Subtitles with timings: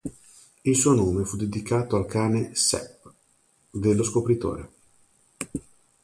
[0.65, 3.05] Il suo nome fu dedicato al cane "Sepp"
[3.69, 4.71] dello scopritore.